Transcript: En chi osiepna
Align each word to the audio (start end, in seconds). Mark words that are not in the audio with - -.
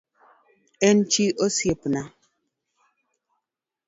En 0.87 0.97
chi 1.11 1.25
osiepna 1.47 2.01